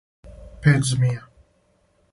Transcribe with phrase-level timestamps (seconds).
[0.63, 1.21] пет змија